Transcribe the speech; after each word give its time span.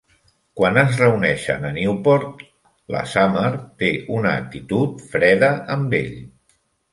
Quan 0.59 0.77
es 0.83 0.95
reuneixen 1.01 1.67
a 1.67 1.69
Newport, 1.75 2.41
la 2.95 3.03
Summer 3.11 3.51
té 3.83 3.91
una 4.21 4.33
actitud 4.41 5.05
freda 5.13 5.53
amb 5.77 5.97
ell. 6.01 6.19